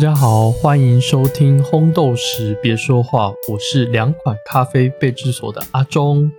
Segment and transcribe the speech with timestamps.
[0.00, 6.32] 大家好，欢迎收听烘豆时别说话，我是两款咖啡备制所的阿忠。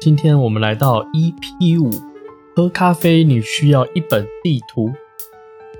[0.00, 1.90] 今天我们来到 EP 五，
[2.56, 4.90] 喝咖啡你需要一本地图。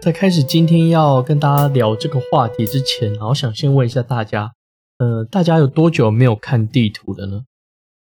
[0.03, 4.53] 在开始今天要跟大家聊这个话题之前，我想先问一下大家，
[4.99, 7.45] 呃，大家有多久没有看地图了呢？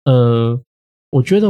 [0.03, 0.59] 呃，
[1.11, 1.47] 我觉得。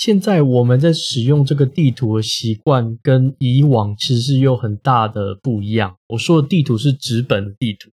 [0.00, 5.94] 现在我们在使用这个地图的习惯跟以往其实有很大的不一样。
[6.08, 7.90] 我说的地图是纸本地图。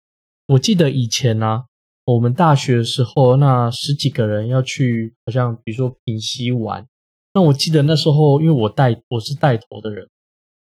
[0.47, 1.65] 我记得以前呢，
[2.07, 6.87] 我们大学的时候，那十几个人要去，好像比如说平溪玩。
[7.35, 10.09] 那我记得那时候，因为我带我是带头的人，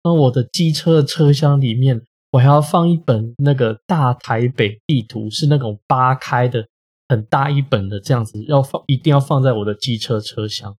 [0.02, 6.66] 那我的机车车厢里面，我还要放一本那个大台北地图，是那种八开的，
[7.08, 10.74] 很大一本的这样子，要放一定要放在我的机车车厢。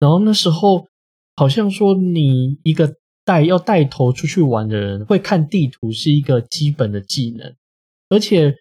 [0.00, 0.88] 然后那时候
[1.36, 7.54] 好像说，你一个带要带头出去玩的人，会看地图是一个基本的技能。
[8.08, 8.56] 而且，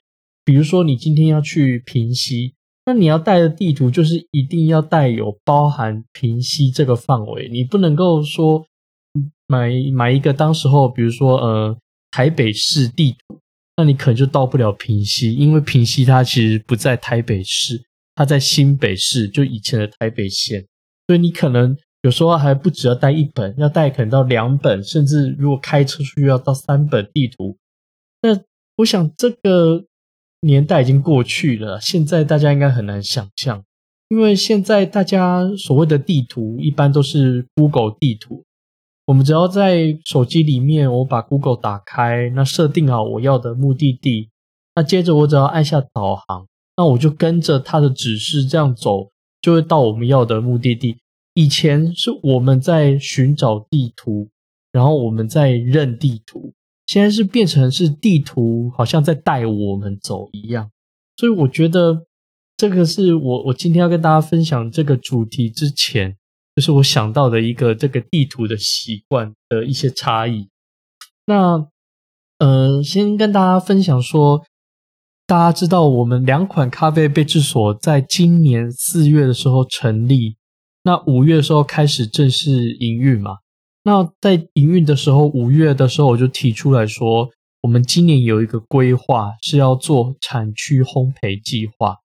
[0.45, 2.53] 比如说你今天要去平溪，
[2.85, 8.65] 那你要带的地图就是一定要带有包含平溪这个范围，你不能够说
[9.47, 11.77] 买买一个当时候，比如说呃
[12.11, 13.39] 台北市地图，
[13.77, 17.81] 那你可能就到不了平溪，因为平溪它其实不在台北市，
[18.13, 20.65] 它在新北市，就以前的台北县。
[21.09, 27.57] 所以你可能有时候还不只要带一本，要带可能到两本，甚至如果开车出去要到三本地图。
[28.21, 28.39] 那
[28.77, 29.85] 我想这个
[30.41, 33.63] 年代已经过去了，现在大家应该很难想象，
[34.09, 38.45] 因为现在大家所谓的地图一般都是 Google 地图。
[39.07, 44.29] 我们只要在手机里面，我把 Google 打开，那设定好我要的目的地，
[44.75, 46.45] 那接着我只要按下导航，
[46.77, 49.09] 那我就跟着它的指示这样走。
[49.41, 50.97] 就会到我们要的目的地。
[51.33, 54.29] 以前是我们在寻找地图，
[54.71, 56.53] 然后我们在认地图。
[56.85, 60.69] 现在是变成是地图好像在带我们走一样。
[61.17, 62.05] 所以我觉得
[62.57, 66.17] 这个是我我今天要跟大家分享这个主题之前，
[66.55, 70.49] 就是我想到的一个这个地图的习惯的一些差异。
[71.25, 71.67] 那
[72.39, 74.43] 呃，先跟大家分享说。
[75.29, 80.37] 大家知道，我们两款咖啡备制所在今年四月的时候成立，
[80.81, 83.33] 那五月的时候开始正式营运嘛？
[83.83, 87.29] 那在营运的时候，五月的时候我就提出来说，
[87.61, 91.97] 我们今年有一个规划是要做产区烘焙计划。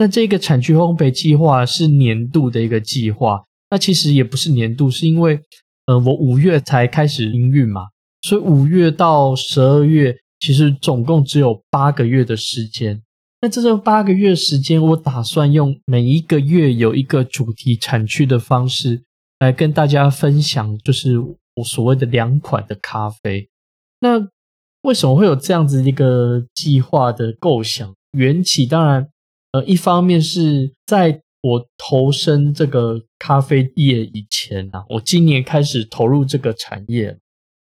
[0.00, 5.38] 那这个产区烘焙计划是年度的一个计划，那其实也不是年度，是因为，
[5.86, 7.82] 呃，我五月才开始营运嘛，
[8.22, 10.16] 所以五月到十二月。
[10.44, 13.02] 其实总共只有八个月的时间，
[13.40, 19.02] 那这这八个月时间，我打算用每一个月有一个主题产区的方式
[19.38, 23.48] 来跟大家分享，就是我所谓的两款的咖啡。
[24.00, 24.28] 那
[24.82, 27.94] 为什么会有这样子一个计划的构想？
[28.12, 29.08] 缘起当然，
[29.52, 37.16] 呃，一方面是在我投身这个咖啡业以前啊，我今年开始投入这个产业。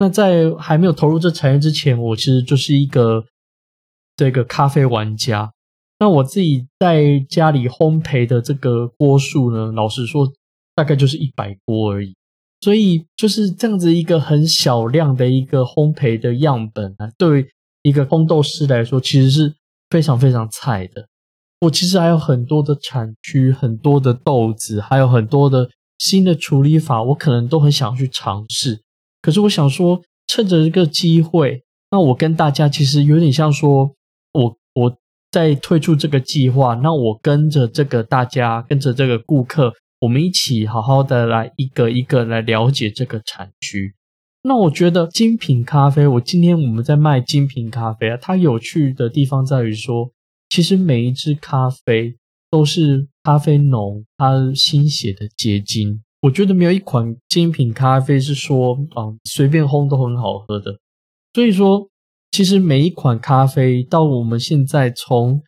[0.02, 3.24] 那在还没有投入这产业之前，我其实就是一个
[4.16, 5.54] 这个咖啡玩家。
[6.00, 10.28] 那我自己在家里烘焙的这个锅数呢，老实说，
[10.74, 12.16] 大概就是一百锅而已。
[12.62, 17.46] 所以就是这样子一个很小量的一个烘焙的样本啊，对
[17.84, 19.54] 一个烘豆师来说，其实是
[19.92, 21.06] 非常非常菜的。
[21.60, 25.70] 我其实还有很多的产区，很多的豆子，还有很多的
[26.00, 28.82] 新的处理法，我可能都很想去尝试。
[29.22, 33.94] 可是我想说，趁着这个机会，那我跟大家其实有点像说，
[34.34, 34.98] 我我
[35.32, 43.94] 在退出这个计划，那我跟着这个大家，跟着这个顾客，我们一起好好的来一个一个来了解这个产区。
[44.44, 50.12] 那我觉得精品咖啡，我今天我们在卖精品咖啡啊，它有趣的地方在于说，
[50.50, 52.16] 其实每一支咖啡
[52.50, 56.02] 都是咖啡农他心血的结晶。
[56.22, 60.80] 我觉得没有一款精品咖啡是说啊随便烘都很好喝的，
[61.34, 61.90] 所以说
[62.30, 65.42] 其实每一款咖啡到我们现在从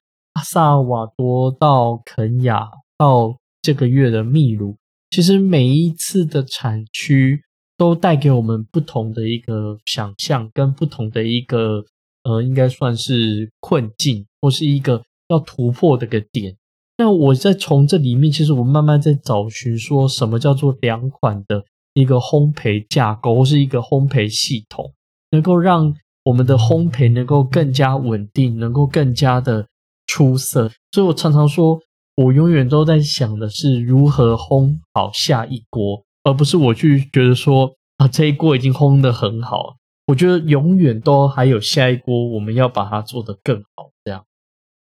[0.44, 2.68] 萨瓦多到肯雅
[2.98, 4.76] 到这个月的秘鲁，
[5.12, 7.44] 其实每一次的产区
[7.78, 11.84] 都带给我们不同的一个想象跟不同的一个
[12.24, 16.58] 呃应该算是困境或是一个要突破的个点。
[16.98, 21.64] 那我在从这里面，其实我慢慢在找寻，说什么叫做两款的
[21.94, 24.94] 一个烘焙架构，或是一个烘焙系统，
[25.32, 25.94] 能够让
[26.24, 29.68] 我们的烘焙能够更加稳定，能够更加的
[30.06, 30.70] 出色。
[30.92, 31.80] 所以我常常说，
[32.16, 43.90] 我永远都在想的是如何烘好下一锅，而不是我去觉得说啊这一锅已经烘得很好，我觉得永远都还有下一锅，我们要把它做得更好。
[44.06, 44.26] 这样，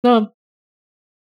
[0.02, 0.30] 那，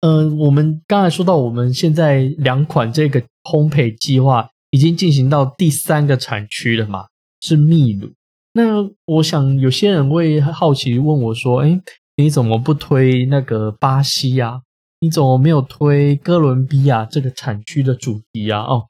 [0.01, 7.05] 嗯，我们刚才说到，我们现在两款这个烘焙计划已经进行到第三个产区了嘛，
[7.41, 8.11] 是秘鲁。
[8.53, 11.81] 那我想有些人会好奇问我说：“哎，
[12.17, 14.61] 你怎么不推那个巴西呀？
[14.99, 18.85] 你怎么没有推哥伦比亚这个产区的主题啊？”哦，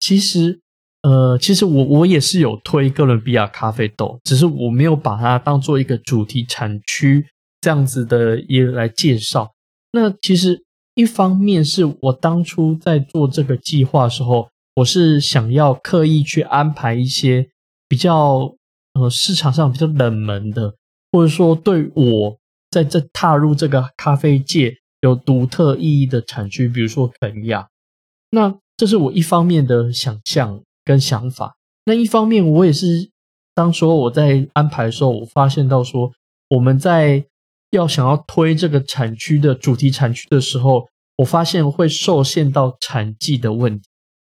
[0.00, 0.60] 其实。
[1.04, 7.26] 呃，其实我我也是有推哥伦比亚咖啡豆，只是我没有把它当做一个主题产区
[7.60, 9.50] 这样子的也来介绍。
[9.92, 17.48] 那其实一方面是我当初在做这个计划的时候，我是想要刻意去安排一些
[17.88, 18.54] 比较
[18.94, 20.74] 呃市场上比较冷门的，
[21.12, 22.38] 或者说对我
[22.70, 27.68] 在这踏入这个咖啡界有独特意义的产区，比如说肯亚。
[28.30, 30.62] 那这是我一方面的想象。
[30.84, 31.54] 跟想法，
[31.84, 33.08] 那一方面我也是，
[33.54, 36.10] 当初我在安排的时候，我发现到说，
[36.48, 37.24] 我们在
[37.72, 40.86] 要想要推这个产区的主题产区的时候，
[41.16, 43.86] 我发现会受限到产季的问题。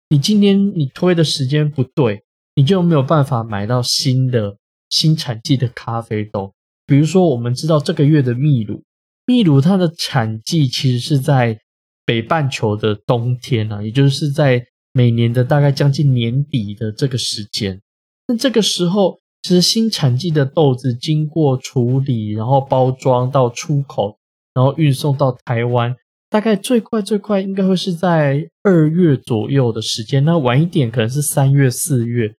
[0.08, 4.56] 你今天你推的时间不对，你就没有办法买到新的
[4.88, 6.54] 新产季的咖啡豆。
[6.86, 8.82] 比如说，我们知道这个月的秘鲁，
[9.26, 11.58] 秘鲁它的产季其实是在
[12.04, 14.66] 北半球的冬天啊，也就是在。
[14.96, 17.82] 每年的大概将近年底的这个时间，
[18.28, 24.16] 那这个时候其实新产季的豆子经过处理，然后包装到出口，
[24.54, 25.94] 然后运送到台湾，
[26.30, 32.34] 大概最快最快应该会是在二月左右的时间，那晚一点可能是三月四月。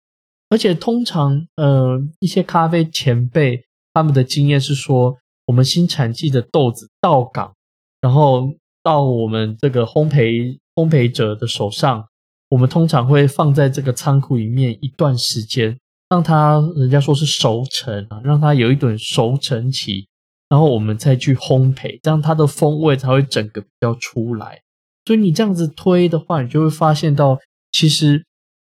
[0.50, 3.64] 而且通常，呃，一些咖啡前辈
[3.94, 5.16] 他们的经验是说，
[5.46, 7.54] 我们新产季的豆子到港，
[8.02, 8.50] 然后
[8.82, 12.04] 到我们这个烘焙烘焙者的手上。
[12.50, 15.78] 我们通常会放在这个仓库里面一段时间，
[16.10, 20.08] 让它人家说是熟成啊，让它有一段熟成期，
[20.50, 24.62] 然后我们再去烘焙，这样它的风味才会整个比较出来。
[25.06, 27.40] 所以你这样子推的话，你就会发现到，
[27.72, 28.26] 其实，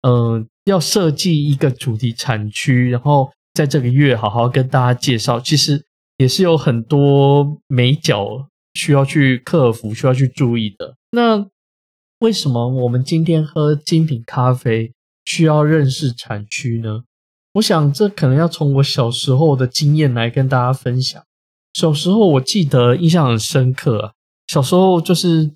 [0.02, 5.84] 嗯，要设计一个主题产区，然后在这个月好好跟大家介绍，其实
[6.18, 10.96] 也是有很多美角需要去克服、需要去注意的。
[11.12, 11.48] 那。
[12.20, 14.92] 为什么我们今天喝精品咖啡
[15.24, 17.04] 需要认识产区呢？
[17.54, 21.22] 我想这可能要从我小时候的经验来跟大家分享。
[21.74, 24.12] 小时候我记得印象很深刻，
[24.46, 25.50] 小时候就是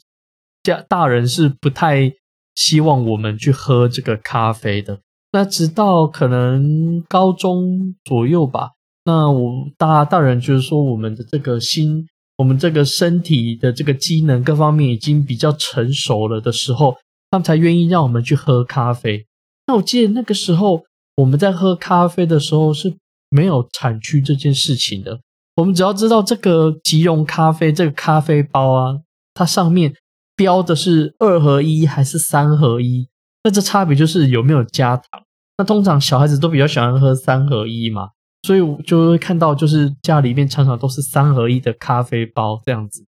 [0.62, 2.12] 家大人是不太
[2.54, 4.98] 希望我们去喝这个咖啡的。
[5.32, 8.70] 那直到可能高中左右吧，
[9.04, 12.06] 那我大大人就是说我们的这个心。
[12.38, 16.96] 我们这个身体的这个机能各方面已经比较成熟了的时候，
[17.30, 19.26] 他们才愿意让我们去喝咖啡。
[19.66, 20.82] 那我记得那个时候
[21.16, 22.94] 我们在喝咖啡的时候是
[23.30, 25.20] 没有产区这件事情的。
[25.56, 29.00] 我们只要知道这个即溶咖啡这个咖啡包啊，
[29.34, 29.94] 它上面
[30.34, 33.08] 标的是二合一还是三合一，
[33.44, 35.22] 那这差别就是有没有加糖。
[35.58, 38.08] 那通常小孩子都比较喜欢喝三合一嘛。
[38.44, 43.04] 所以我就会看到，就是家里面常常都是三合一的咖啡包这样子。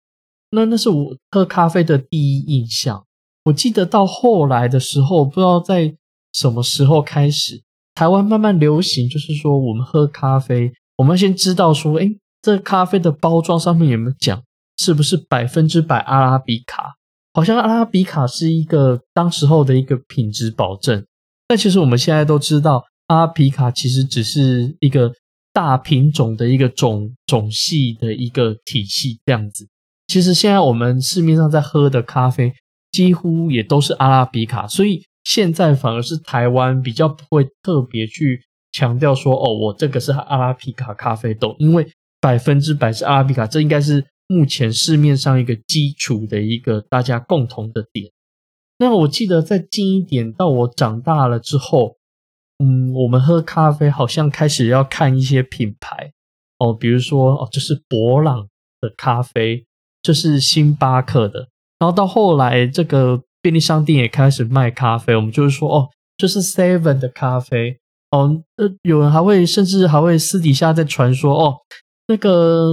[0.50, 3.04] 那那是我喝咖啡的第一印象。
[3.46, 5.96] 我记得到后来的时候，不知道在
[6.32, 7.62] 什么时候开始，
[7.94, 12.08] 台湾慢慢流行，就是说我们喝咖啡，我们先知道说，哎，
[12.42, 14.42] 这咖啡的包装上面有没有讲
[14.76, 16.94] 是不是百分之百阿拉比卡？
[17.32, 21.04] 好像阿拉比卡是一个当时候的一个品质保证。
[21.46, 25.12] 但其实我们现在都知道，阿拉比卡其实只是一个。
[25.54, 29.68] 大品种的一个种种系的一个体系这样子，
[30.08, 32.52] 其实现在我们市面上在喝的咖啡
[32.90, 41.86] 几乎也都是阿拉比卡，所以现在反而是台湾比较不会特别去强调说，哦，我这个是阿拉比卡咖啡豆，因为
[42.20, 48.12] 百分之百是阿拉比卡，这应该是目前市面上一个基础的一个大家共同的点。
[48.78, 51.96] 那我记得再近一点，到我长大了之后。
[52.58, 56.12] 嗯，我们喝咖啡好像开始要看一些品牌
[56.58, 58.46] 哦，比如说哦，这是博朗
[58.80, 59.66] 的咖啡，
[60.00, 61.48] 这是星巴克的，
[61.80, 67.78] 然后到后来这个便利商店也开始卖咖啡，我们就是说哦，这是 Seven 的咖啡
[68.10, 71.58] 哦，呃，有人还会甚至还会私底下在传说哦，
[72.08, 72.72] 那个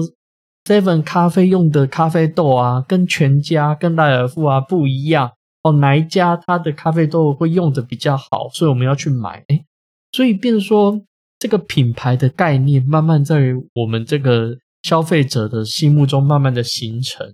[0.64, 5.30] Seven 咖啡用的咖啡豆啊，跟全家跟莱尔富啊不一样
[5.64, 9.66] 哦，哪一家它的咖啡豆会用的比较好，所以我们要去买，哎。
[10.14, 11.02] 所以，变说
[11.38, 13.42] 这个品牌的概念慢慢在
[13.74, 17.34] 我们这个消费者的心目中慢慢的形成。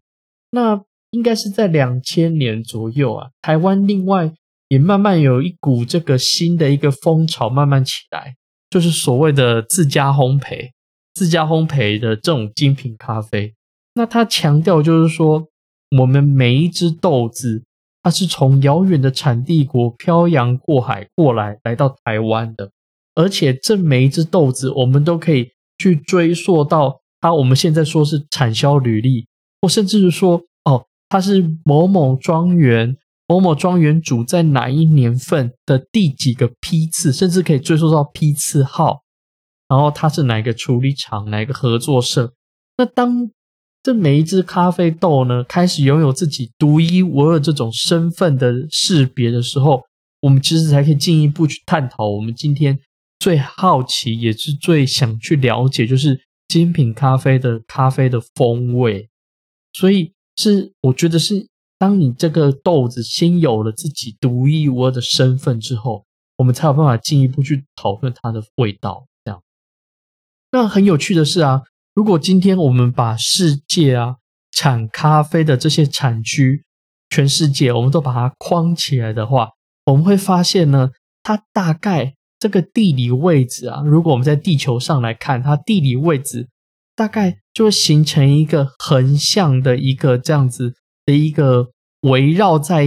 [0.50, 4.32] 那应该是在两千年左右啊，台湾另外
[4.68, 8.36] 也慢慢有一股这个新的一个风潮慢慢起来。
[8.70, 10.72] 就是所谓的自家烘焙、
[11.14, 13.54] 自家烘焙的这种精品咖啡。
[13.94, 15.48] 那他强调就是说，
[15.98, 17.64] 我们每一只豆子，
[18.04, 22.70] 它是从遥远的产地国漂洋过海过来，来到台湾的，
[23.16, 27.34] 而且这每一只豆子，我们都可以去追溯到它。
[27.34, 29.26] 我们现在说是产销履历，
[29.62, 30.42] 或甚至是说，
[31.10, 32.96] 它是某某庄园、
[33.28, 39.04] 某某庄园主在哪一年份的第几个批次，甚至可以追溯到批次号，
[39.68, 42.34] 然后它是哪个处理厂、哪个合作社。
[42.78, 43.32] 那当
[43.84, 49.82] 这每一只咖啡豆呢，开始拥有自己独一无二这种身份的识别的时候，
[50.22, 52.10] 我们其实才可以进一步去探讨。
[52.10, 52.78] 我们今天
[53.20, 59.10] 最好奇，也是最想去了解，就是精品咖啡的咖啡的风味。
[59.72, 66.06] 所以是我觉得是，当你这个豆子先有了自己独一无二的身份之后，
[66.38, 69.08] 我们才有办法进一步去讨论它的味道。
[69.26, 69.42] 这样，
[70.52, 71.64] 那很有趣的是啊。
[71.96, 74.18] 如果今天我们把世界啊
[74.52, 76.64] 产咖啡的这些产区，
[77.10, 79.50] 全世界我们都把它框起来的话，
[79.86, 80.92] 我们会发现呢，
[81.24, 86.48] 它大概这个地理位置啊，如果我们在地球上来看，它地理位置
[86.96, 90.76] 大概就会形成一个横向的一个这样子
[91.08, 91.72] 的一个
[92.02, 92.86] 围绕在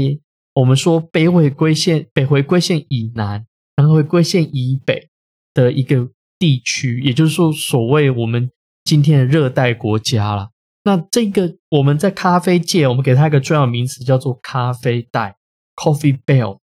[0.55, 3.45] 我们说北回归线、北回归线以南、
[3.77, 5.09] 南回归线以北
[5.53, 8.49] 的一个地区，也就是说，所谓我们。
[8.83, 10.49] 今天的热带国家了，
[10.85, 15.37] 那这个我们在咖啡界，我们给它一个重要名词叫做咖啡带
[15.77, 16.59] （coffee belt）。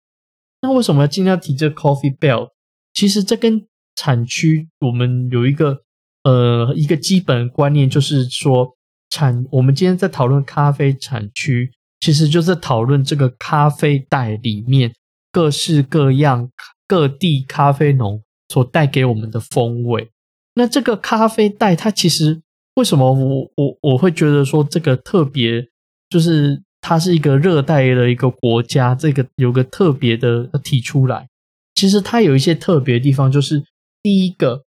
[0.61, 2.51] 那为什么今天要提这 coffee belt？
[2.93, 5.83] 其实这跟产区我们有一个
[6.25, 8.75] 呃一个基本观念，就是说
[9.09, 14.91] 产我们今天在讨论咖啡产区，其实就是讨论这个咖啡带里面
[15.31, 16.49] 各式各样
[16.87, 20.09] 各地咖啡农所带给我们的风味。
[20.55, 22.41] 那这个咖啡带，它其实
[22.75, 25.67] 为什么我我我会觉得说这个特别，
[26.09, 31.27] 就是它是一个热带的一个国家，这个有个特别的提出来。
[31.75, 33.63] 其实它有一些特别地方，就是
[34.01, 34.63] 第一个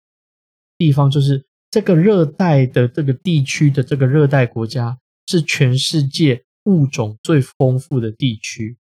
[0.79, 8.77] 地方就是这个热带的这个地区的这个热带国家是全世界物种最丰富的地区。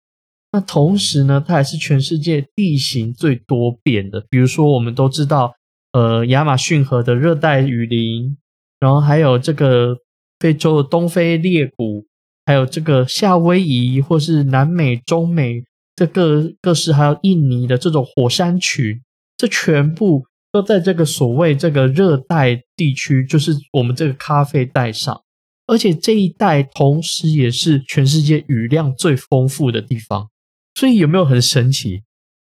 [0.52, 4.26] 那同时呢，它也是全世界地形最多变的。
[4.30, 5.54] 比如说，我们都知道。
[5.94, 8.38] 呃，亚马逊河的热带雨林，
[8.80, 9.98] 然后还有这个
[10.40, 12.08] 非洲的东非裂谷，
[12.46, 19.02] 还有这个夏威夷或是南美、中美这各各式，还有印尼的这种火山群，
[19.36, 25.24] 这全部都在这个所谓这个热带地区，就是我们这个咖啡带上，
[25.68, 30.30] 而且这一带同时也是全世界雨量最丰富的地方，
[30.76, 32.04] 所以有没有很神奇？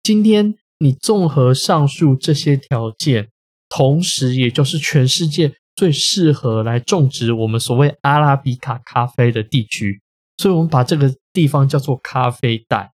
[0.03, 0.55] 今天。
[0.83, 3.29] 你综合上述这些条件，
[3.69, 10.03] 同时也就是全世界最适合来种植我们所谓阿拉比卡咖啡的地区，
[10.39, 12.91] 所以我们把这个地方叫做咖啡带。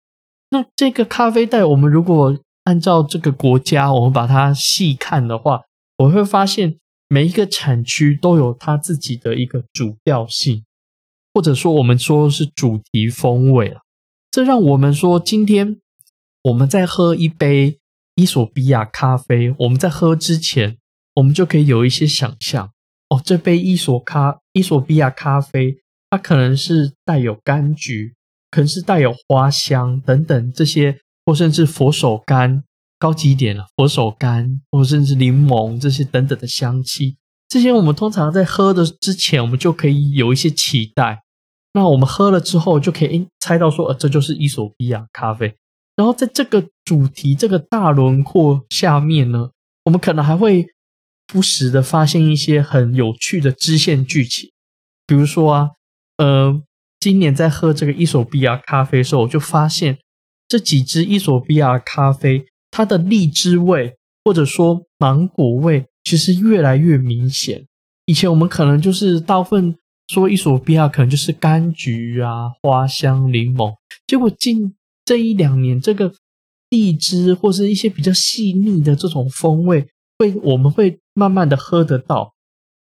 [0.50, 5.62] 那这个咖啡带，我们如果按照这个国家，我们把它细看的话，
[5.96, 10.64] 我会发现每一个产区都有它自己的一个主调性，
[11.34, 13.80] 或者说我们说是主题风味了。
[14.30, 15.78] 这让我们说今天。
[16.46, 17.80] 我们在喝一杯
[18.14, 20.78] 伊索比亚咖啡，我们在喝之前，
[21.14, 22.70] 我们就可以有一些想象
[23.08, 23.20] 哦。
[23.24, 28.14] 这杯伊索咖伊索比亚咖啡，它可能是带有柑橘，
[28.48, 32.62] 可能是带有花香等等这些，或甚至佛手柑，
[32.98, 37.18] 高级一点了，佛手柑，或甚至柠檬这些等等的香气。
[37.48, 41.24] 这些我们通常在喝的之前，我们就可以有一些期待。
[41.74, 45.54] 那我们喝了之后，就可以猜到说，呃，这就是伊索比亚咖啡。
[45.94, 49.50] 然后在这个主题、这个大轮廓下面呢，
[49.84, 50.66] 我们可能还会
[51.26, 54.50] 不时的发现一些很有趣的支线剧情。
[55.06, 55.70] 比如说啊，
[56.16, 56.62] 呃，
[56.98, 59.98] 今年在喝这个伊索比亚咖啡时候，我就发现
[60.48, 67.66] 这几支伊索比亚咖啡，它的荔枝味或者说芒果味，其实越来越明显。
[68.06, 69.76] 以前我们可能就是大部分
[70.08, 73.74] 说伊索比亚可能就是柑橘啊、花香、柠檬，
[74.06, 74.74] 结果近。
[75.06, 76.12] 这一两年，这个
[76.68, 79.86] 荔枝或是一些比较细腻的这种风味，
[80.18, 82.34] 会我们会慢慢的喝得到。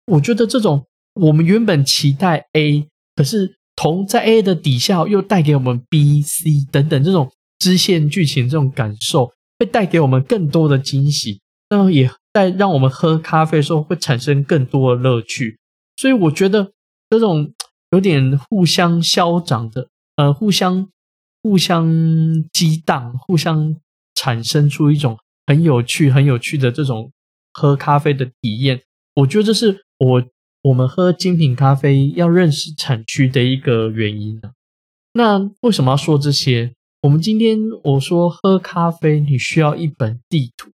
[0.08, 11.40] 我觉得这种我们原本期待 A，可是同在 A 的底下又带给我们 B、C 等等这种支线剧情，这种感受会带给我们更多的惊喜，
[11.70, 15.58] 那也在让我们喝咖啡的时候会产生更多的乐趣。
[15.96, 16.72] 所以我觉得
[17.10, 17.52] 这种
[17.90, 20.88] 有点互相消长的，呃，互相。
[21.44, 21.90] 互相
[22.52, 23.74] 激荡，互相
[24.14, 27.10] 产生出一种很有趣、很有趣的这种
[27.52, 28.80] 喝咖啡的体验。
[29.16, 30.22] 我觉得这是我
[30.62, 34.52] 我们喝精品咖啡要认识产区的一个原因呢。
[35.14, 36.72] 那为什么要说这些？
[37.02, 40.70] 我们今天我说喝咖啡，你需要一本地图。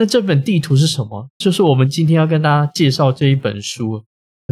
[0.00, 1.28] 那这本地图是什么？
[1.38, 4.04] 就是我们今天要跟大家介绍这一本书。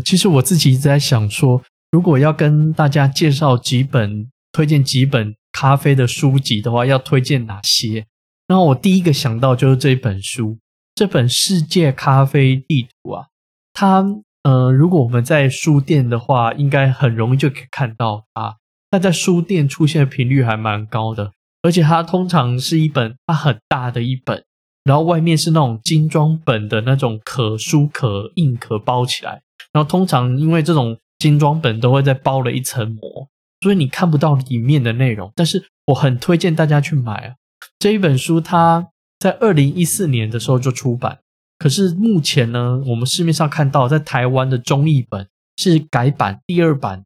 [0.05, 1.61] 其实我自己一直在想说，
[1.91, 8.07] 如果要跟大家介绍几本、推荐几本咖啡的书籍的话，要推荐哪些？
[8.47, 10.59] 然后我第一个想到就是这本书，
[10.95, 13.27] 这本《世界咖啡地图》啊。
[13.73, 14.07] 它
[14.45, 18.59] 呃，如果我们在书店的话，应该很容易就可以看到它。
[18.91, 24.45] 它在书店出现的频率还蛮高的，而且它通常是一本它很大的一本，
[24.85, 29.43] 然后外面是那种精装本的那种可书可印可包起来，
[29.73, 33.29] 然后通常因为这种精装本都会再包了一层膜，
[33.61, 35.31] 所以你看不到里面的内容。
[35.35, 37.35] 但是我很推荐大家去买啊，
[37.79, 41.19] 这一本书它在二零一四年的时候就出版，
[41.59, 47.05] 可是目前呢，我们市面上看到在台湾的中译本是改版第二版。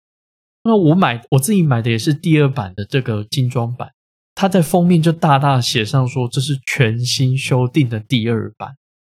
[0.64, 3.88] 那我买我自己买的也是第二版的这个精装版，
[4.35, 8.77] 它在封面就大大写上说这是全新修订的第二版，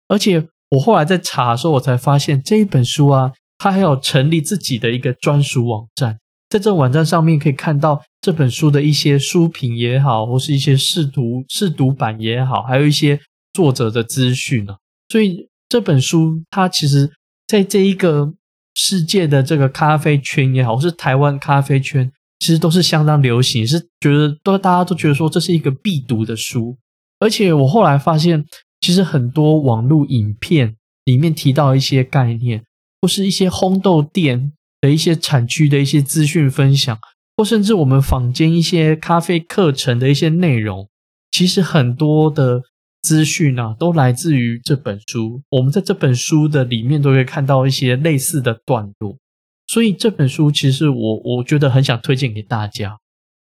[0.08, 13.20] 而且我后来在查的时候，我才发现这一本书啊，它还有成立自己的一个专属网站，在这网站上面可以看到这本书的一些书评也好，或是一些试读试读版也好，还有一些
[13.52, 14.76] 作者的资讯呢。
[15.10, 17.12] 所以这本书它其实
[17.46, 18.32] 在这一个。
[18.74, 22.10] 世界的这个咖啡圈也好，或是台湾咖啡圈，
[22.40, 26.76] 其实都是相当流行，是觉得都大家都觉得说这是一个必读的书。
[27.20, 28.44] 而且我后来发现，
[28.80, 32.64] 其实很多网络影片里面提到一些概念，
[33.00, 36.98] 或是一些烘豆店的一些产区的一些资讯分享，
[37.36, 40.88] 或甚至我们坊间一些咖啡课程的一些内容，
[41.30, 42.62] 其实很多的。
[43.04, 45.42] 资讯啊，都来自于这本书。
[45.50, 49.18] 我们在这本书的里面都会看到一些类似的段落，
[49.66, 52.98] 所以这本书其实我我觉得很想推荐给大家。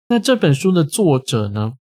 [0.07, 1.73] 那这本书的作者呢，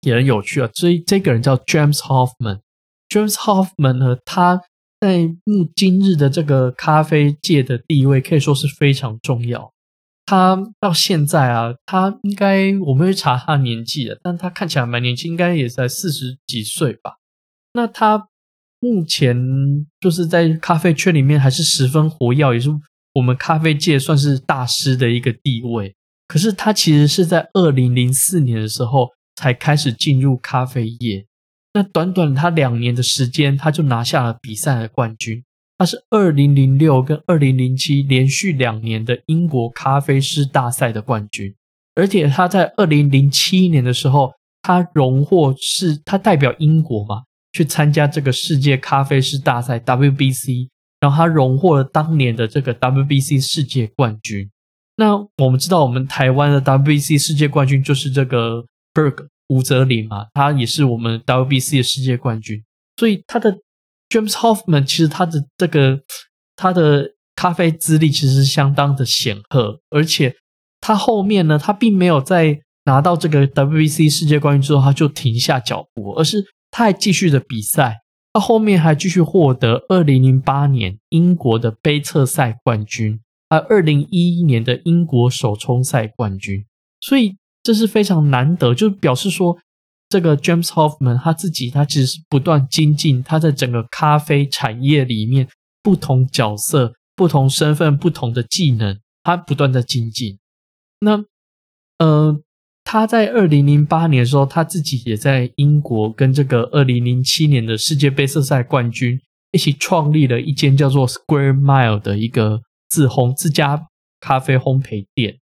[0.00, 0.68] 也很有趣啊。
[0.74, 2.60] 这这个人叫 James Hoffman。
[3.08, 4.60] James Hoffman 呢，他
[5.00, 9.73] 在目今日的这个咖啡界的地位可以说是非常重要。
[10.26, 17.18] 他到现在啊，他应该我们会查他年纪的，但他看起来蛮年轻，应该也在四十几岁吧。
[17.74, 18.28] 那他
[18.80, 19.36] 目前
[20.00, 22.70] 就是在咖啡圈里面还是十分活跃，也是
[23.14, 25.94] 我们咖啡界算是大师的一个地位。
[26.26, 31.26] 可是他其实是在二零零四年的时候才开始进入咖啡业，
[31.74, 35.44] 那短短他两年的时间，他就拿下了比赛的冠军。
[35.76, 41.52] 他是二零零六跟二零零七连续两年的英国咖啡师大赛的冠军，
[41.96, 44.32] 而且他在二零零七年的时候，
[44.62, 50.68] 他荣获是他代表英国嘛去参加这个世界咖啡师大赛 WBC，
[51.00, 54.48] 然后他荣获了当年的这个 WBC 世界冠军。
[54.96, 62.62] 那我们知道，我们台湾的 WBC 世界冠军就是这个 Berg 吴泽林嘛，他也是我们 WBC 的世界冠军，
[62.96, 63.58] 所以他的。
[64.08, 66.00] James Hoffman 其实他的这个
[66.56, 70.36] 他的咖啡资历其实是相当的显赫，而且
[70.80, 77.96] 他后面呢，他并没有在拿到这个 WBC 世界冠军之后他就停下脚步，而是他还继续的比赛，
[78.32, 83.18] 他后面还继续获得二零零八年英国的杯测赛冠军，
[83.50, 86.64] 还有二零一一年的英国手冲赛冠军，
[87.00, 89.56] 所以这是非常难得，就表示说。
[90.14, 95.48] 这个 James Hoffman 他自己，他其实是不断精进，他在整个咖啡产业里面
[95.82, 100.38] 不同角色、不同身份、不同的技能，他不断在精进。
[101.00, 101.24] 那，
[101.98, 102.40] 呃，
[102.84, 109.18] 他在二零零八年的时候，他自己也在英国跟这个二零零七年的世界杯色赛冠军
[109.50, 113.88] 一起创立了一间叫做 Square Mile 的一个自烘自家
[114.20, 115.40] 咖啡烘焙店。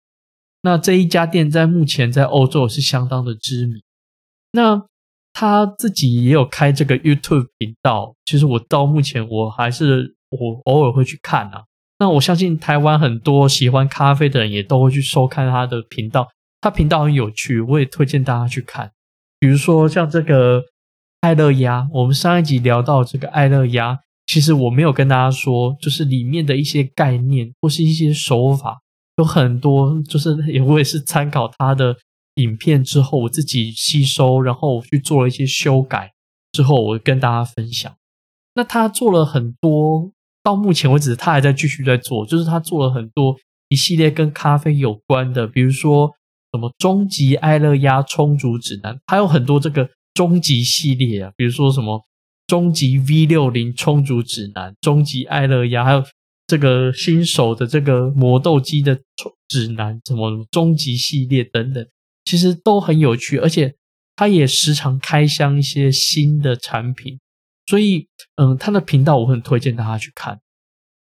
[0.62, 3.82] 那这一家店在目前在欧洲是相当的知名。
[4.52, 4.84] 那
[5.32, 11.64] 他自己也有开这个 YouTube 频道，其实我到目前我还是我偶尔会去看啊。
[11.98, 16.28] 那我相信台湾很多喜欢咖啡的人也都会去收看他的频道，
[16.60, 18.92] 他频道很有趣，我也推荐大家去看。
[19.40, 20.62] 比如说像这个
[21.22, 28.80] 爱乐鸭，我们上一集聊到这个爱乐鸭，其实我没有跟大家说，就是里面的一些概念或是一些手法，
[29.16, 31.96] 有很多就是也我也是参考他的。
[32.36, 36.12] 影片之后，我自己吸收，然后我去做了一些修改，
[36.52, 37.94] 之后我跟大家分享。
[38.54, 43.36] 那他做了很多，到目前为止他还在继续在做，就是他做了很多
[43.68, 46.10] 一系列跟咖啡有关的，比如说
[46.52, 52.02] 什么终极爱乐压冲煮指南，还有很多这个终极系列啊，比如说什么
[52.46, 56.04] 终极 V 六零充足指南、终极爱乐压，还有
[56.46, 59.00] 这个新手的这个磨豆机的
[59.48, 61.86] 指南，什么终极系列等等，
[62.24, 63.74] 其实都很有趣，而且
[64.16, 67.18] 他也时常开箱一些新的产品，
[67.66, 70.40] 所以嗯，他的频道我很推荐大家去看。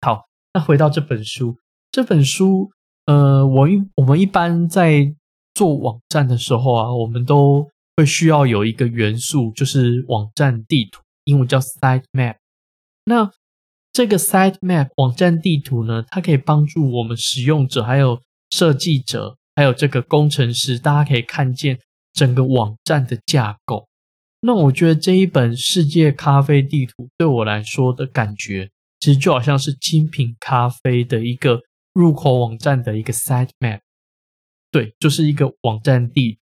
[0.01, 1.58] 好，那回到这本书，
[1.91, 2.69] 这本书
[3.06, 5.13] 呃，我一我们一般在
[5.54, 12.36] 做网站的时候啊，我们都会需要有一个元素，就是网站地图，英文叫 site map。
[13.06, 13.32] 那
[13.93, 21.80] 这个 site map 网站地图呢，它可以帮助我们使用者、还有设计者、还有这个工程师，大家可以看见
[22.13, 23.88] 整个网站的架构。
[24.41, 31.62] 那我觉得这一本世界咖啡地图对我来说的感觉，其实就好像是精品咖啡的一个
[31.94, 33.80] 入口网站的一个 site map。
[34.72, 36.38] 对，就是一个网站地。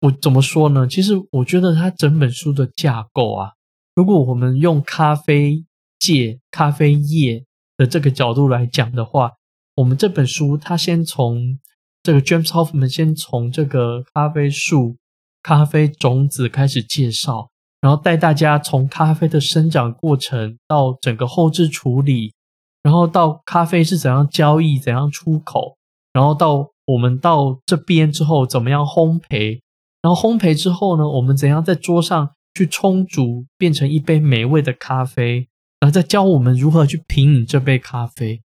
[0.00, 0.86] 我怎么说呢？
[0.86, 3.52] 其实我觉得它整本书的架构啊，
[3.94, 5.64] 如果我们用咖啡
[5.98, 7.44] 界、咖啡业
[7.78, 9.30] 的这个角度来讲的话，
[9.76, 11.58] 我们这本书它先从
[12.04, 14.98] 这个 James Hoffman 先从这个咖啡树、
[15.42, 17.48] 咖啡种子开始介绍，
[17.80, 22.34] 然后带大家从咖啡的生长过程到整个后置处理，
[22.82, 25.78] 然后到咖啡是怎样交易、怎样出口，
[26.12, 29.60] 然后到我们到这边之后怎么样烘焙？
[30.02, 35.48] 然后烘焙之后呢，我们怎样在桌上去冲煮，变成一杯美味的咖啡？
[35.80, 38.42] 然后再教我们如何去品饮这杯咖啡。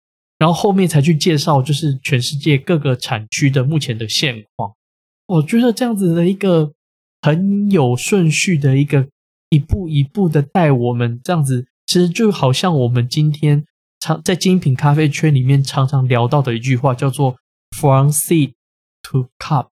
[0.43, 4.73] 然后后面才去介绍，就是全世界各个产区的目前的现况。
[5.27, 6.73] 我觉得这样子的一个
[7.21, 9.07] 很有顺序的一个
[9.51, 13.65] 一步一步的带我们这样子，其实就好像我们今天
[14.01, 17.37] 常在精品咖啡圈里面常常聊到的一句话，叫做。
[17.75, 18.53] From seed
[19.05, 19.69] to cup,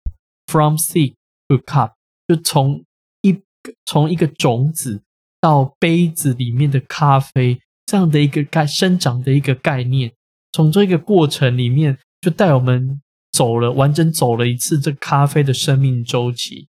[0.45, 1.15] from seed
[1.47, 1.93] to cup，
[2.27, 2.85] 就从
[3.23, 3.41] 一
[3.87, 5.01] 从一个种子
[5.41, 10.13] 到杯子里面的咖啡这样的一个概生长的一个概念，
[10.57, 12.99] 从这个过程里面就带我们
[13.31, 16.67] 走了完整走了一次这咖啡的生命周期。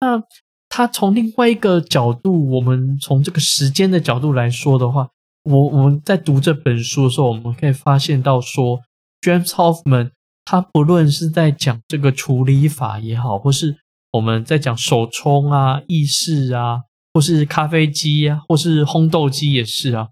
[0.00, 0.22] 那
[0.70, 5.10] 他从另外一个角度，我们从这个时间的角度来说的话，
[5.42, 8.80] 我我们在读这本书的时候，我们可以发现到说
[9.20, 10.12] ，James Hoffman。
[10.46, 13.76] 他不论是在讲这个处理法也好，或是
[14.12, 20.08] 我们在讲手冲啊、意式啊，或是咖啡机啊，或是烘豆机也是啊，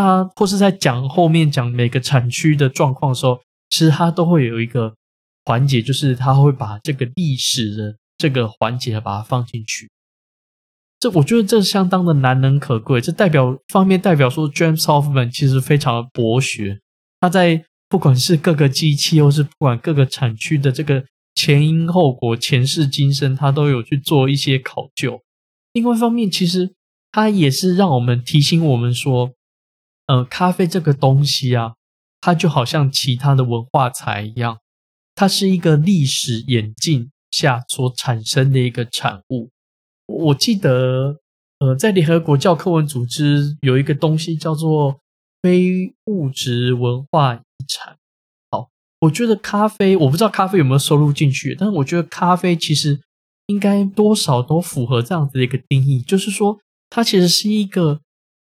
[0.00, 4.94] 他或是在讲后面讲每个产区的状况的时候，其实他都会有一个
[5.44, 9.90] 环节，就是他会把这个历史的这个环节把它放进去。
[11.00, 16.80] 这我觉得这相当的难能可贵，这代表方面代表说，James Hoffman 其实非常的博学，
[17.20, 17.64] 他在。
[17.90, 21.02] 不管是各个机器，或是不管各个产区的这个
[21.34, 25.18] 前因后果、前世今生，他都有去做一些考究。
[25.72, 26.70] 另外一方面，其实
[27.10, 29.32] 它也是让我们提醒我们说，
[30.08, 31.74] 呃，咖啡这个东西啊，
[32.20, 34.58] 它就好像其他的文化财一样，
[35.14, 39.50] 它是一个历史演进下所产生的一个产物。
[40.06, 41.20] 我记得，
[41.58, 44.98] 呃，在联合国教科文组织有一个东西叫做
[45.42, 47.34] 非物质文化。
[47.34, 47.98] 遗产
[48.50, 53.00] 好，我觉得咖啡，我不知道咖啡有没有收录进去，但是我觉得咖啡其实
[53.48, 58.00] 应该多少都符合这样子的一个定义，就是说它其实是一个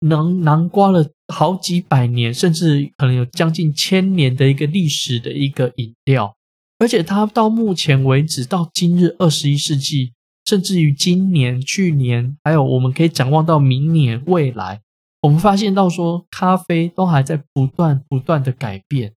[0.01, 6.35] 能囊括了好几百年，甚至可能有将近千年的一个历史的一个饮料，
[6.79, 10.13] 而且它到目前为止，到今日二十一世纪，
[10.45, 14.81] 甚至于今年、去年，还有我们可以展望到明年未来。
[15.21, 19.13] 我们发现到说，咖啡都还在不断不断的改变。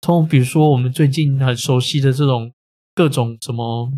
[0.00, 2.52] 从比如说，我们最近很熟悉的这种
[2.94, 3.90] 各种什么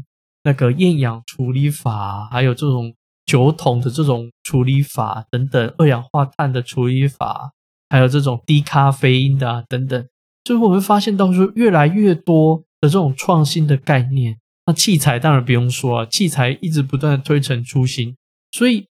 [0.45, 2.95] 那个厌氧处理法，还有这种
[3.31, 7.53] 酒桶的这种处理法等等，二氧化碳的处理法，
[7.89, 10.09] 还有这种低咖啡因的等等，
[10.43, 14.39] 最后我们发现到说，越来越多的这种创新的概念。
[14.67, 18.17] 那器材当然不用说啊，器材一直不断的推陈出新，
[18.51, 18.87] 所以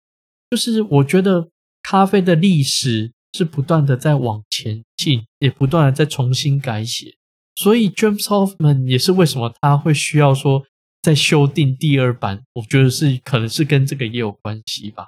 [0.50, 1.48] 就是我觉得。
[1.88, 7.14] 咖啡的历史是不断的在往前进，也不断的在重新改写，
[7.54, 10.64] 所以 James Hoffman 也是为什么他会需要说
[11.06, 15.06] 在修订第二版，我觉得是可能是跟这个也有关系吧。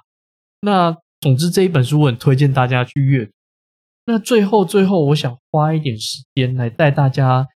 [0.60, 3.32] 那总之这一本书我很推荐大家去阅读。
[4.06, 7.48] 那最后最后，我想花一点时间来带大家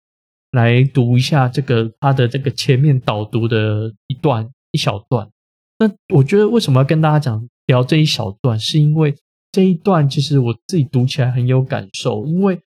[0.54, 5.30] 来读一下这个他的这个前面导读的一段一小段。
[5.78, 7.48] 那我觉得为什么要跟大家讲？
[7.68, 9.16] 聊这一小段，是因为
[9.52, 12.26] 这一段其实我自己读起来很有感受。
[12.26, 12.60] 因为，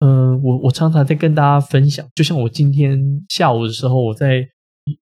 [0.00, 4.46] 嗯，我我常常在跟大家分享，就像我今天下午的时候，我在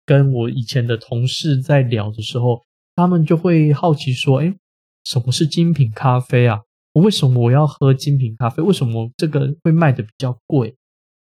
[0.08, 2.64] 跟我以前的同事在聊的时候，
[2.96, 4.56] 他们就会好奇说：“哎，
[5.04, 6.62] 什么是精品咖啡啊？
[6.94, 8.64] 我为什么我要喝精品咖啡？
[8.64, 10.76] 为什么这个会卖的比较贵？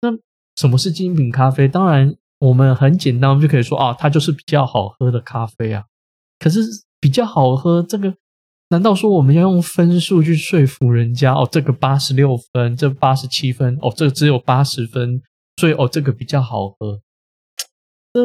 [0.02, 0.10] 那
[0.56, 1.66] 什么是精品咖啡？
[1.66, 5.84] 当然，我们很简单，我们就可以说啊，它就是比较好喝的咖啡啊。
[6.40, 6.60] 可是
[7.00, 8.12] 比较好喝，这个
[8.68, 11.32] 难道说我们要用分数去说服人家？
[11.32, 15.22] 哦，这个八十六分，这八十七分，哦，这个只有八十分，
[15.56, 17.00] 所以哦，这个比较好喝。
[18.12, 18.20] 这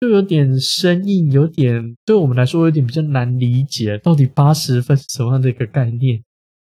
[0.00, 6.22] 就有点生硬，有点对我们来说有点比较难理解，到底八十分是什么样的一个概念，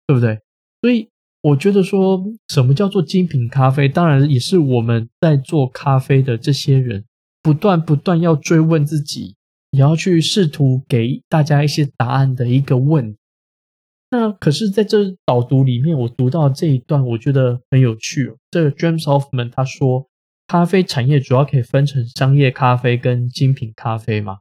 [0.06, 0.40] 对不对？
[0.80, 1.10] 所以
[1.42, 7.04] 我觉得说什么叫做精品咖啡，当然也是我们在做咖啡的这些人
[7.42, 9.36] 不断不断要追问自己，
[9.72, 13.14] 也要去试图给大家一些答案的一个问。
[14.10, 18.34] 那可是在这导读里面，我读到这一段，我觉得很有趣。
[18.50, 20.08] 这个 James Hoffman 他说。
[20.48, 24.38] 咖啡产业主要可以分成商业咖啡跟精品咖啡嘛？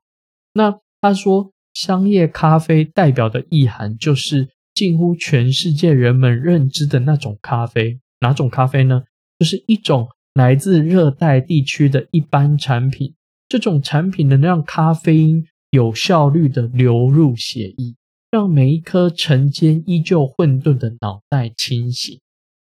[0.53, 7.99] 那他说，商业咖啡代表的意涵就是近乎全世界人们认知的那种咖啡。
[8.21, 9.03] 哪种咖啡呢？
[9.37, 13.13] 就是一种来自热带地区的一般产品。
[13.49, 17.95] 这种产品能让咖啡因有效率的流入血液，
[18.31, 22.17] 让每一颗晨间依旧混沌的脑袋清醒。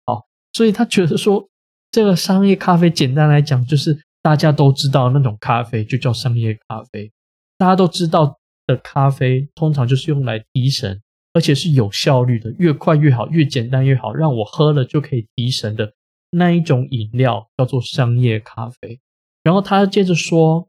[0.05, 1.50] 好，所以他觉得说。
[1.91, 7.11] 这个商业咖啡，简单来讲，就是大家都知道那种咖啡就叫商业咖啡。
[7.59, 15.93] 大家都知道的咖啡，通常就是用来提神，而且是有效率的，越快越好，越简单越好，让我喝了就可以提神的
[16.31, 19.01] 那一种饮料，叫做商业咖啡。
[19.43, 20.69] 然后他接着说，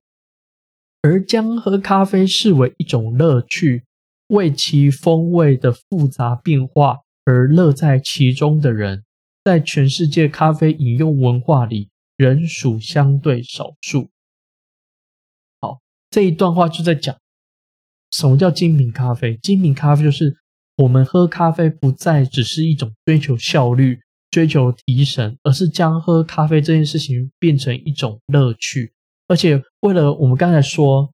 [1.03, 3.83] 而将喝咖啡视为一种乐趣，
[4.29, 9.03] 为其风味的复杂变化而乐在其中的人。
[9.43, 14.09] 在全世界咖啡饮用文化里，仍属相对少数。
[15.59, 17.17] 好，这一段话就在讲
[18.11, 19.37] 什么叫精品咖啡。
[19.37, 20.37] 精品咖啡就是
[20.77, 23.99] 我们喝咖啡不再只是一种追求效率、
[24.29, 28.93] 追求提神，而是将喝咖啡这件事情变成一种乐趣。
[29.27, 31.11] 而且，为了我们刚才说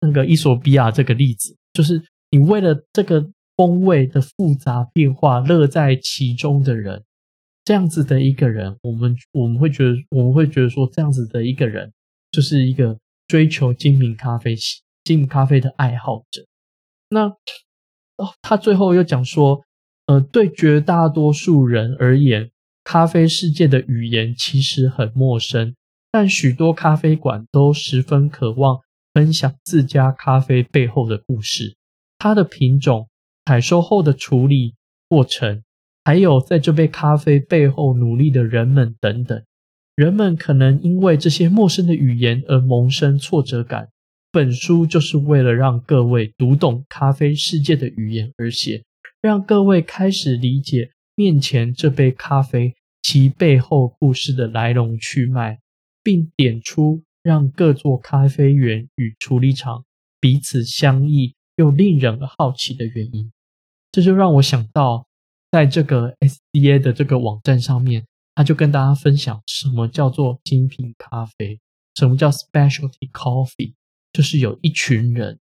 [0.00, 7.04] 那个伊索比亚这个例子，就是你为了这个风味的复杂变化，乐在其中的人。
[7.68, 11.92] 这样子的一个人，我们我们会觉得，我们会觉得说，这样子的一个人
[12.30, 14.56] 就是一个追求精品咖啡、
[15.04, 16.46] 精品咖啡的爱好者。
[17.10, 17.28] 那
[18.16, 19.62] 哦，他最后又讲说，
[20.06, 22.50] 呃，对绝大多数人而言，
[22.84, 25.74] 咖啡世界的语言其实很陌生，
[26.10, 28.80] 但许多咖啡馆都十分渴望
[29.12, 31.76] 分享自家咖啡背后的故事，
[32.16, 33.10] 它的品种、
[33.44, 34.74] 采收后的处理
[35.06, 35.62] 过程。
[36.08, 39.44] 还有在这杯咖啡背后努力的人们等等，
[39.94, 43.90] 人们可能因为这些陌生的语言而萌生挫折感。
[44.32, 48.82] 本书就是为了让各位读懂咖啡世界的语言而写，
[49.20, 55.58] 让各位开始理解面前这杯咖啡其背后故事的来龙去脉，
[56.02, 59.84] 并点出让各座咖啡园与处理厂
[60.18, 63.30] 彼此相异又令人好奇的原因。
[63.92, 65.07] 这就让我想到。
[65.50, 71.58] 在这个 SDA 的这个网站上面，他就跟大家分享什么叫做精品咖啡，
[71.94, 73.72] 什么叫 specialty coffee，
[74.12, 75.38] 就是有一群人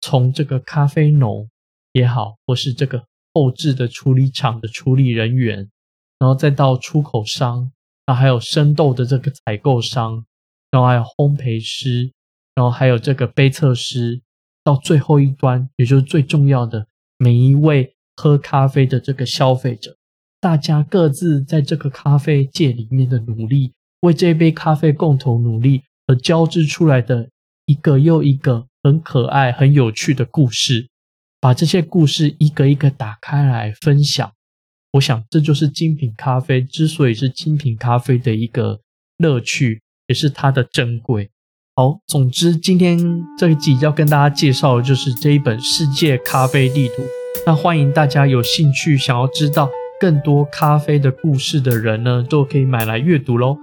[0.00, 1.48] 从这个咖啡农
[1.92, 5.70] 也好，或是这个后置的处理厂的处理人员，
[6.18, 7.70] 然后再到出口商，
[8.06, 10.24] 然后还有生豆的这个采购商，
[10.70, 12.10] 然后还有烘焙师，
[12.54, 14.22] 然后还有这个杯测师，
[14.64, 16.86] 到最后一端，也就是最重要的
[17.18, 17.94] 每一位。
[18.22, 19.96] 喝咖啡的这个消费者，
[20.40, 27.28] 大家各自在这个咖啡界里面的努力，为这杯咖啡共同努力而交织出来的
[27.66, 30.88] 一个又一个很可爱、很有趣的故事，
[31.40, 34.30] 把这些故事一个一个打开来分享。
[34.92, 38.78] 我想，这就是精品咖啡之所以是精品咖啡的一个
[39.18, 41.28] 乐趣，也是它的珍贵。
[41.74, 42.96] 好，总之，今天
[43.36, 47.02] 这一集要跟大家介绍的就是这一本《世界咖啡地图》。
[47.46, 49.68] 那欢迎大家有兴趣想要知道
[49.98, 53.56] 更多咖啡的故事的人呢，都可以买来阅读喽。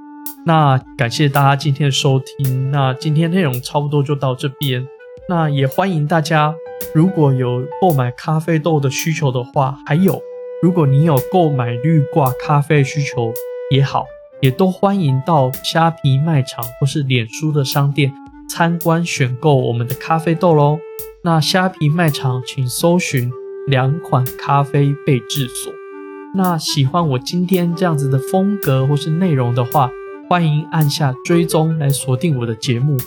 [0.45, 4.85] 那感谢大家今天的收听，那今天内容差不多就到这边。
[5.27, 6.53] 那也欢迎大家，
[6.93, 10.21] 如果有购买咖啡豆的需求的话，还有
[10.61, 13.31] 如果你有购买绿挂咖啡需求
[13.71, 14.05] 也好，
[14.41, 18.11] 也都欢迎到虾皮卖场或是脸书的商店
[18.49, 20.79] 参观选购我们的咖啡豆喽。
[21.23, 23.31] 那虾皮卖场请搜寻。
[23.69, 25.71] 两款咖啡被制所。
[26.35, 29.89] 那喜欢我今天这样子的风格或是内容的话，
[30.29, 32.97] 欢迎按下追踪来锁定我的节目。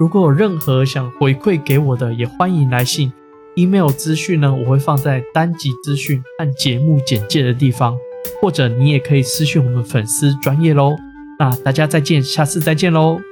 [0.00, 3.12] 如果有任何想回馈给我的，也欢迎来信
[3.54, 7.96] email 资讯呢，我会放在单集资讯和节目简介的地方，
[8.40, 10.96] 或者你也可以私讯我们粉丝专业喽。
[11.38, 13.31] 那大家再见，下次再见喽。